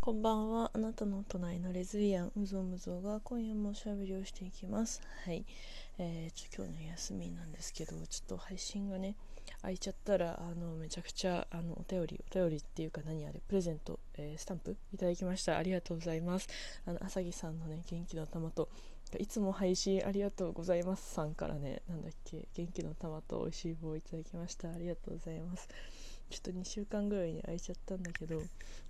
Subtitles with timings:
[0.00, 0.70] こんばんは。
[0.72, 5.02] あなたの隣のレズビアン、うぞむぞうが今夜もおしゃべりをしていきます。
[5.26, 5.44] はい。
[5.98, 9.14] えー、ちょ今日の休みなんですけど、ちょっと配信がね、
[9.60, 15.58] 空いちゃったら、あの、めちゃくちゃ、あの、お便り、お便りっていうか何あれ、プレゼント、えー、スタンプいただきました。
[15.58, 16.48] ありがとうございます。
[16.86, 18.70] あの、あさぎさんのね、元気の玉と、
[19.18, 24.70] いつも配信ありがとうございますさんからね、なんだっけ、元気の玉と美味しい棒いただきました。
[24.70, 25.68] ありがとうございます。
[26.30, 28.36] ちょっと2週間ぐらいに空いちゃったんだけど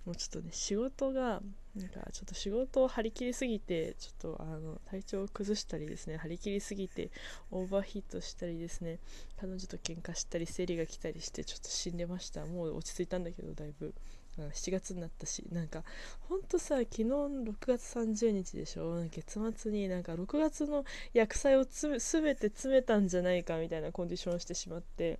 [0.05, 1.41] もうちょっとね仕事が
[1.75, 7.09] なんかちょっと仕事を張り切りすぎてちょっとあの体調を崩したりですね張り切りすぎて
[7.49, 8.99] オーバーヒートしたりですね
[9.39, 12.45] 彼女と喧嘩したり生理が来たりしてちょっと死んでました。
[12.45, 13.93] もう落ち着いたんだけどだいぶ。
[14.37, 15.83] 7月になったしなんか
[16.29, 19.03] ほんとさ昨日6月30日でしょ？
[19.11, 25.19] 月末になんか6月の薬剤をつ全て詰めたんじゃないかみたいなコンディションをしてしまって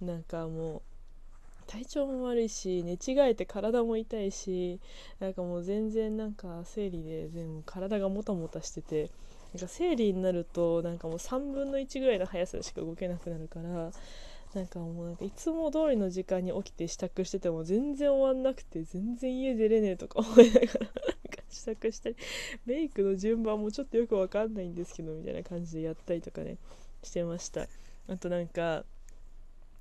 [0.00, 0.82] なんかもう
[1.66, 4.80] 体調も悪いし寝違えて体も痛いし
[5.20, 9.10] なんかもう全然なんか生理で全部体がもたもたしてて
[9.54, 13.90] なんか生理になるとなんかもう3分の1ぐらいの速さでしか動けなくなるから
[14.54, 20.68] なんかもうなんかいつも通りの時間に起きて支度してても全然終わんなくて全然家出れねえとか思いながら
[21.48, 22.16] 支度したり
[22.66, 26.56] メイクの順番もちょっとよくわかんないんですけどみたいな感じでやったりとかね
[27.02, 27.66] してました。
[28.08, 28.84] あとなんか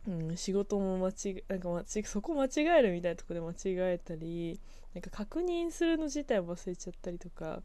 [0.07, 2.49] うん、仕事も間違なんか間違そこ間違
[2.79, 3.55] えるみたいなとこで間違
[3.93, 4.59] えたり
[4.95, 7.61] なんか確認するの自体忘れちゃったりとか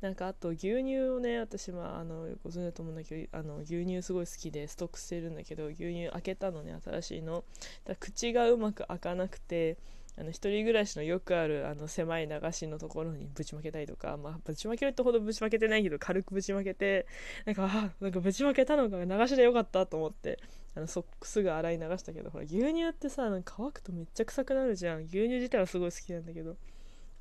[0.00, 7.44] なんかあと牛乳をね私はあのご存知だと思うんだけどあの牛乳すごい好きでストックしてるんだけど牛乳開けたのね新しいの。
[7.84, 9.78] だ口がうまく開かなくて
[10.18, 17.06] あの一人暮らしのよくあるあの狭い流しのところにぶちまけたりとか、まあ、ぶちまけるってほどぶちまけてないけど軽くぶちまけて
[17.44, 20.38] なんかあなんかぶちまけたのが流しでよかったと思って
[20.74, 25.02] あのそすぐ洗い流したけどほら牛乳ってさなんか乾くとめっちゃ臭くなるじゃん。
[25.04, 26.56] 牛乳自体はすごい好きなんだけど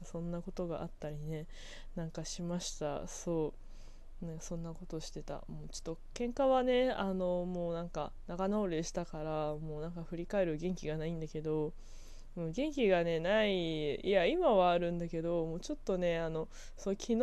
[0.04, 1.48] そんなことがあったりね
[1.96, 3.08] なんかしました。
[3.08, 3.66] そう。
[4.22, 5.44] ね、そんなことしてた。
[5.50, 11.74] もうちょっと喧嘩はねあのもうなんか仲直りしたからもうなんか振り返る元気がないんだけど
[12.36, 16.48] もう元気がねないいや今はあるんだけどもうちょっとねあの
[16.78, 17.20] そう昨日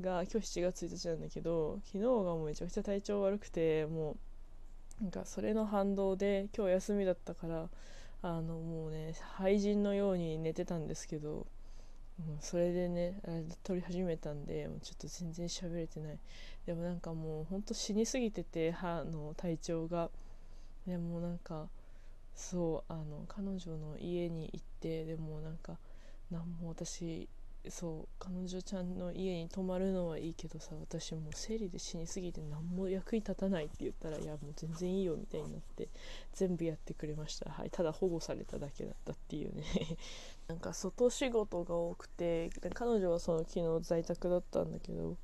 [0.00, 4.16] が今日7月1日なんだけど昨日がもうめちゃくちゃ体調悪くても
[5.00, 7.68] うなんかそれの反動で今日休みだったから
[8.22, 11.46] あのもうね廃人のように寝てたんですけど、
[12.18, 13.20] うん、それでね
[13.62, 16.18] 撮り始めたんでもうちょっと全然喋れてない。
[16.66, 20.10] でもなんかもうほんと死にすぎてて歯の体調が。
[20.86, 21.68] でもなんか
[22.34, 25.78] そうあの彼女の家に行ってでもなんか
[26.30, 27.28] 何も私
[27.68, 35.88] そう彼女ちゃんの家に泊まるのはいいけどさ私もう生理で死にすぎて何も役に立たないって言ったらいやもう全然いいよみたいになって
[36.34, 37.50] 全部やってくれました。
[37.50, 39.64] はいただ保護されただけだったっていうね。
[40.46, 45.16] なんか外仕事が多くて彼女はその昨日在宅だったんだけど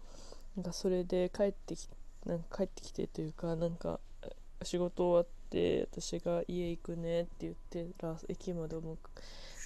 [0.57, 1.89] なんかそれで帰ってき
[2.25, 4.01] なんか帰ってきてというかなんか
[4.63, 5.40] 仕事終わって
[5.91, 8.99] 私が家行くねって言ってら駅までも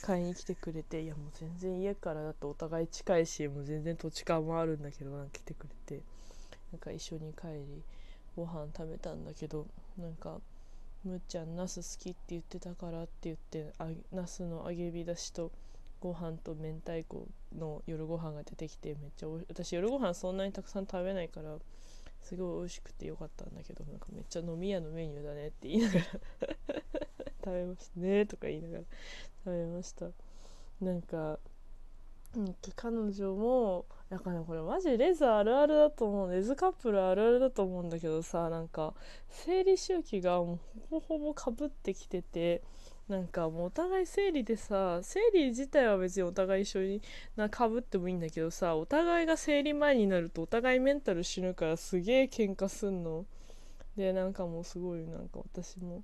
[0.02, 6.02] 買いに来てくれていやもう全然家からだとお互い近いしもう全然土地勘もあるんだけどなんか来てくれて
[6.72, 7.82] なんか一緒に帰り
[8.36, 9.66] ご飯食べたんだけど
[9.98, 10.38] なんか
[11.04, 15.50] むっちゃんナス好きって言ってたからって言ってあナスの揚げ浸しと
[16.00, 17.26] ご飯と明太子
[17.58, 21.56] の夜ご飯が出てきてめっちゃ私夜ご飯そんなにたくさん食べないから
[22.24, 26.04] すごい美味しくてよかったんだけどなんかめっちゃ飲み屋のメニューだねって言いながら
[27.44, 28.84] 食べましたねとか言いながら
[29.44, 30.06] 食べました。
[30.80, 31.38] なんか、
[32.34, 36.32] うん、彼女もだからこれマジレズあるあるだと思う。
[36.32, 38.94] レズカップルあるあるだと思うんだけどさなんか
[39.28, 40.58] 生理周期がもう
[40.88, 42.62] ほぼほぼかぶってきてて
[43.08, 47.02] なんかもうお互い生理でさ生理自体は別にお互い一緒に
[47.36, 53.26] なかぶってもいいんだけどさお互いが生理前になるとお互いメンタル死ぬからすげえ喧嘩すんの。
[53.96, 56.02] でなんかもうすごいなんか私も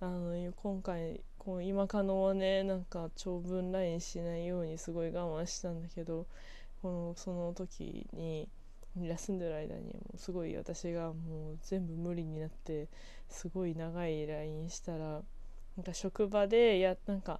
[0.00, 6.26] あの今回こう今可能はねなんか長文 LINE しないようにすごい我慢したんだけど
[6.82, 8.48] このその時に
[8.96, 12.88] 休んでる間にもうすごい私がもう全部無理になって
[13.28, 15.22] すごい長い LINE したら
[15.78, 17.38] なんか職場でやなんか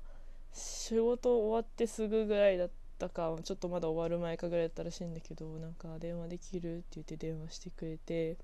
[0.52, 8.36] 仕事終わってすぐぐらいだったかちょっとまだ終わる前かぐらいだったらしいんだけどなんか電話できるって言って電話してくれて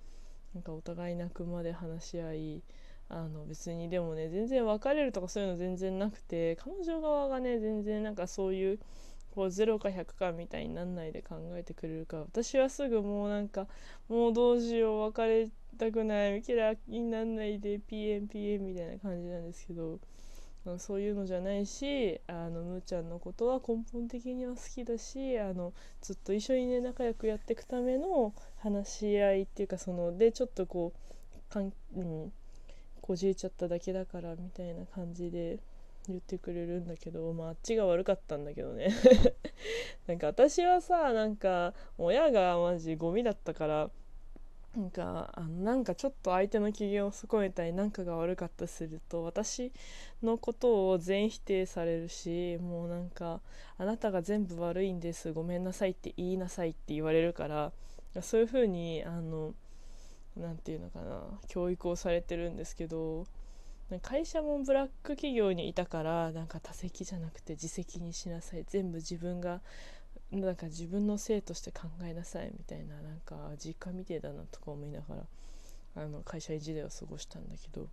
[0.53, 2.63] なんかお互い泣くまで話し合い
[3.09, 8.81] あの別にでもね全然別れるとかそういうの全然なくて彼女側がね全然なんかそういう
[9.35, 13.69] こう0か100かみたいになんないで考えてくれるか私はすぐもうなんか
[14.09, 19.99] もうどうしよう別れたくないキラになんないで PMPM みたいな感じなんですけど
[20.79, 32.33] そういうのじゃないしあのむーちゃんのことは根本的には好きだしあのずっと一緒にね仲良くやっていくための話し合いっていうかそのでちょっとこうかん、うん、
[33.03, 35.59] こじれちゃっただけだからみたいな感じで
[36.09, 38.89] 言ってくれるんだけどまああっちが悪かったんだけどね。
[40.07, 43.91] なんか私はさなんか親がマジゴミだったから
[44.77, 49.73] なんかあのなんかちょっと相手の機嫌を損ねたりなんかが悪かったすると私
[50.23, 53.41] のことを全否定されるしもうなんか
[53.79, 57.73] あなたが全部悪いんですごめんなさいって言いなさいって言われるから
[58.21, 59.55] そういう風にあの
[60.37, 63.27] 何て言うのかな教育をされてるんですけど
[64.03, 69.61] 会社もブラック企業にいたからなんか多席じゃなくて自責にしなさい全部自分が
[70.31, 75.23] なんか自分のせいとして考えなさいみたいななんか実家みてえだなとか思いながら
[75.97, 77.89] あの会社員時代を過ごしたんだけど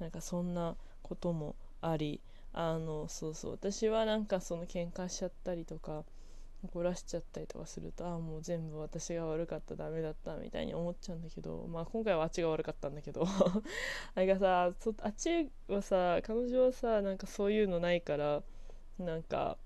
[0.00, 2.20] なんかそんなこともあり
[2.52, 6.04] あのそうそう私はなんかその喧嘩しちゃったりとか
[6.64, 13.26] 怒らしちゃったりとかするとああもう全部私が悪かったダメだったみたいに思っちゃうんだけどまあ今回はあっちが悪かったんだけど
[14.14, 18.42] あれがさあっちはさ彼女はさなんかそういうのないから
[18.98, 19.56] なんか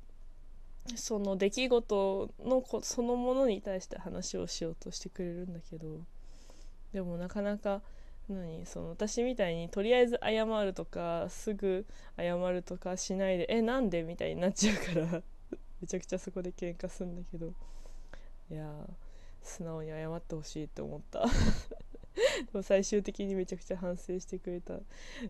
[0.97, 6.01] その出来事のこそのものに対して話をしようとしてくれるんだけど
[6.93, 7.83] でもなかなか
[8.29, 11.87] 何その私みたいにとりあえず謝るとかすぐ
[12.17, 15.23] 謝るとかしないでえなんでみたいになっちゃうから
[15.81, 17.53] めちゃくちゃそこで喧嘩するんだけど
[18.51, 18.87] いや
[19.43, 21.25] 素直に謝ってほしいって思った。
[22.63, 24.79] 最終的にめちゃくちゃ反省してくれた。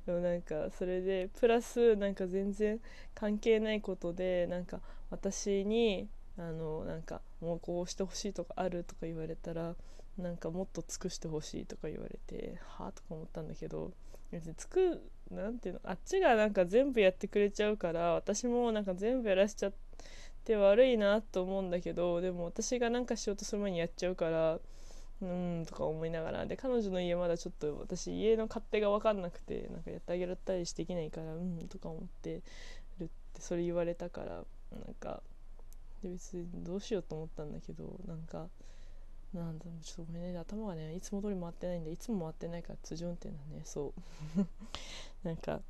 [0.06, 2.81] でもなんかそれでプラスなんか全然
[3.14, 4.81] 関係ないことでなんか
[5.11, 6.08] 私に
[6.38, 9.76] あのなんかもうこうしてほしいとかあるとか言われたら
[10.19, 13.93] なんかもっと尽くしてほしいとか言われてはあとか思ったんだけど
[14.31, 19.73] 別につくなんていうのあっちがなんか全部やってくれちゃうから私もなんか全部やらしちゃっ
[20.44, 24.58] て悪いなと思うんだけどでも私がなんかしようとする前にやっちゃうから
[25.23, 26.47] うんとか思いながら。
[26.47, 32.43] で彼女の家まだちょっと私家の勝手が分かんなくてなんかやってあげられたりしてできないからうんとか思って
[32.99, 35.23] るってそれ言われたからなんか
[36.03, 38.49] 別にどうしようと思ったんだけどなんか
[39.33, 43.95] なんだちょっとごめんね頭がねいつも通り回ってないんでいつも回ってないから通常運転だねそ
[44.37, 44.47] う。
[45.23, 45.61] なんか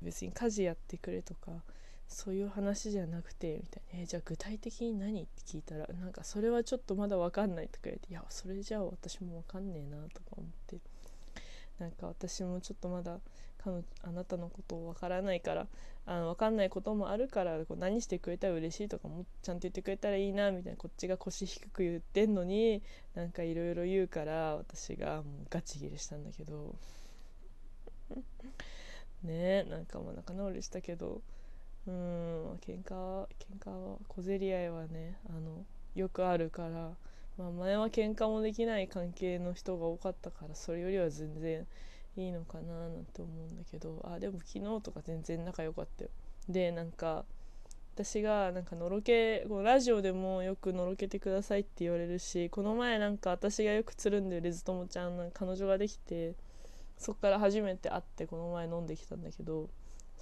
[0.00, 1.62] 別に家事やってくれとか
[2.12, 10.78] そういう話じゃなくてみたいな、えー、じゃあ具体的に何って聞いたらなんかそれはちょっとまだ分かんないとか言っていやそれじゃあ私も分かんねえなとか思って。
[11.82, 13.18] なんか私もちょっとまだ
[13.58, 15.66] 彼あなたのことを分からないから
[16.06, 22.82] あの分かんないこともあるからこう何してくれたら嬉しいとかもちゃんと言ってくれたらいいなみたいなこっちが腰低く言ってんのに
[23.14, 26.74] なんかいろいろ言うから私がもうガチギレしたんだけど。
[29.24, 31.22] ねえなんかもう仲直りしたけど
[31.86, 35.64] うん喧嘩は喧嘩は小競り合いはねあの
[35.94, 36.90] よくあるから、
[37.36, 41.66] まあ、前は喧嘩もできない関係の人が多かったからそれよりは全然
[42.16, 46.10] いいのかななんて思うんだけどあでも昨日とか全然仲良かったよ。
[46.48, 47.24] でなんか
[47.94, 56.34] 私がなんかのろけこうラジオでもよくのろけてくださいって言われるしこの前なんか私がよくつるんでるレズトモちゃん彼女ができて
[56.96, 59.68] そっから初めて会ってこの前飲んできたんだけど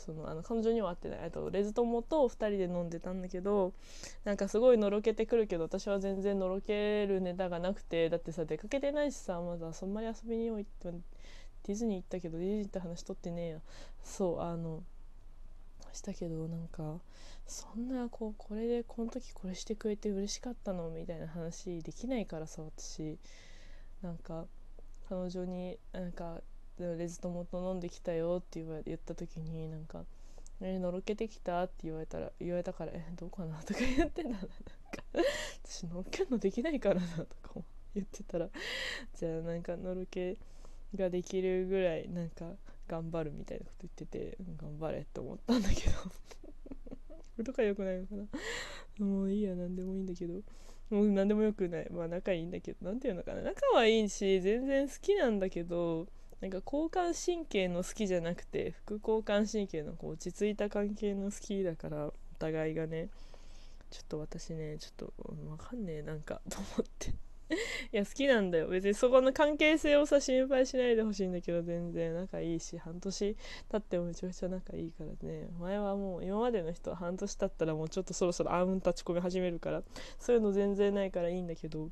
[0.00, 1.30] そのあの彼女には会ってない。
[1.30, 3.72] とレズ友と2人で飲んでたんだけど
[4.24, 10.90] なんかすごいのろけてくるけど私は全然のろけるネタがなくてだってさ出かけてないしさまだそんまり遊びにも行って
[11.64, 13.58] ディズニー行ったけどディズニーって話取ってねえや。
[14.02, 14.82] そうあの
[15.92, 17.00] したけどなんか
[17.46, 20.88] そんなこうこれでこの時これしてくれて嬉しかったの？
[20.90, 23.18] みたいな話できないからさ私。
[24.02, 24.46] なんか
[25.10, 26.40] 彼女になんか
[26.96, 30.04] レズ友と飲んできたよって言わ言った時になんか
[30.60, 34.46] 「えのろけてきた?」って言われたら言われたから「えどうかな?」とか言ってたなんか
[35.64, 37.60] 私のろけるのできないからなとか
[37.94, 38.48] 言ってたら
[39.14, 40.36] じゃあなんかのろけ
[40.94, 42.52] ができるぐらいなんか
[42.88, 45.96] 頑張るみたいなこと言ってて、頑張れって思ったんだけど。
[46.00, 46.10] こ
[47.38, 48.16] れとか良くないのか
[48.98, 49.06] な？
[49.06, 50.42] もういいや何でもいいんだけど。
[50.90, 51.88] もう何でもよくない。
[51.92, 52.78] まあ仲いいんだけど。
[52.82, 53.42] 何て言うのかな。
[53.42, 56.08] 仲はいいし全然好きなんだけど
[56.40, 63.08] なんか交感神経の好きじゃなくて副交感神経のこう落ち着いた関係の好きだからお互いがね
[63.90, 65.12] ちょっと私ねちょっと
[65.50, 67.14] わかんねえなんかと思って。
[67.92, 68.68] いや好きなんだよ。
[68.68, 72.14] 別にそこの関係性をさ心配しないでほしいんだけど全然。
[72.14, 73.36] 仲いいし半年
[73.68, 75.48] 経ってもめちゃくちゃ仲いいからね。
[75.58, 79.82] 前はもう今までの人は半年経ったらもうちょっとそろそろアーム立ち込み始めるから
[80.20, 81.90] そういうの全然ないからいいんだけど、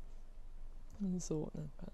[1.03, 1.91] うん、そうなんか。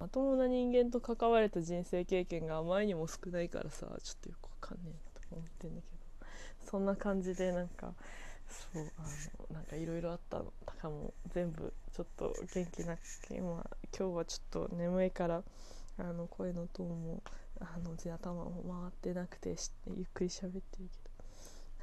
[0.00, 6.00] まともな人間と関われた人生経験があまりにも少ないからさちょっとよくわかんねえと思ってんだけど。
[6.70, 7.92] そんな感じでなんか
[8.48, 9.02] そうあ
[9.52, 10.52] のなんかいろいろあったの。
[10.66, 15.42] だかも全部ちょっと元気なく今今日はちょっと眠いから
[15.98, 17.22] あの声のトーンも
[17.60, 20.90] あの頭も回ってなくてゆっくり喋ってるけど。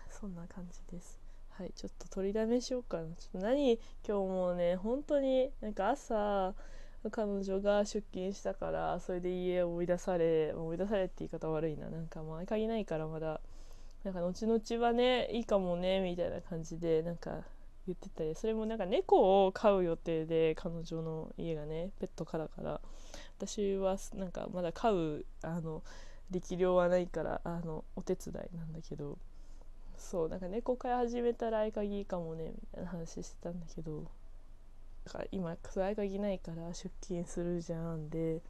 [0.09, 1.19] そんな感じです。
[1.51, 3.03] はいちょっと取りだめしようかな。
[3.15, 6.55] ちょっと何今日もね本当になんか朝
[7.11, 11.89] 彼女が出勤したからそれで家を追い出され追い出されって言い方悪いな。
[11.89, 13.39] なんかまあ合鍵ないからまだ。
[14.03, 17.41] なんか後々はねいいかもねみたいな感じでなんか
[17.85, 22.81] 言ってたりそれもなんか猫を飼う予定で彼女の家がねペット可だから。
[23.37, 25.83] 私はなんかまだ飼うあの
[26.31, 29.17] 力量はないからあのお手伝いなんだけど。
[29.97, 34.05] そうなんか猫飼い始めたら合鍵いいかもねみたいな話してたんだけど。
[35.07, 38.09] だから今合鍵ないから出勤するじゃん。
[38.09, 38.41] で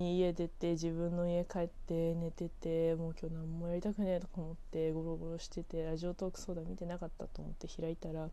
[0.00, 8.28] 家出て自分の家帰って寝ててもう今日何もやりたくねえとか思ってゴロゴロしててラジオトーク相談見てなかったと思って開いたら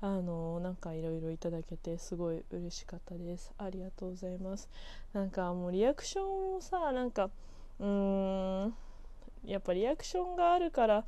[0.00, 3.52] あのなんかいろいろいただけてすごい嬉しかったです。
[3.58, 4.70] ありがとうございます。
[5.12, 7.28] なんかもうリアクションもさなんか
[7.78, 8.74] うーん
[9.44, 11.04] やっぱリアクションがあるから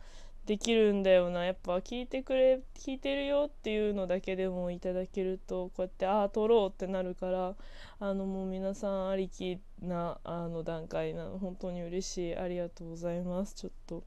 [0.46, 1.46] できるんだよな。
[1.46, 7.54] やっぱ聞いてくれ聞いてるよっていうのだけでもいただけるとこうやってああ撮ろうってなるから
[7.98, 12.36] あのもう皆さんありきなあの段階なの本当に嬉しい。
[12.36, 13.54] ありがとうございます。
[13.54, 14.04] ちょっと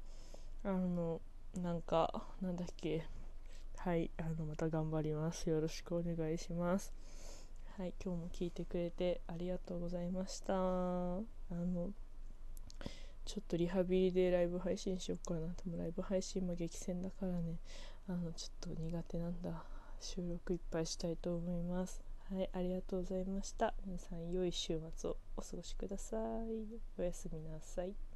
[0.64, 1.22] あの
[1.62, 3.04] なんかなんだっけ。
[3.78, 5.50] はいあのまた頑張ります。
[5.50, 6.94] よろしくお願いします。
[7.78, 10.54] はい今日も聞いてくれてありがとうございました。
[10.54, 10.58] あ
[11.52, 11.90] の
[13.28, 15.54] ちょっとリハビリでライブ配信しようかな。
[15.54, 17.58] ともライブ配信も激戦だからね。
[18.08, 19.66] あのちょっと苦手なんだ。
[20.00, 22.02] 収録いっぱいしたいと思います。
[22.34, 22.50] はい。
[22.54, 23.74] ありがとうございました。
[23.86, 26.22] 皆さん良い週末をお過ごしください。
[26.98, 28.07] おやすみなさい。